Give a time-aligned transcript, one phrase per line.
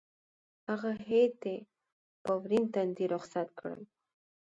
[0.67, 1.57] هغه هېئت یې
[2.23, 3.75] په ورین تندي رخصت کړ.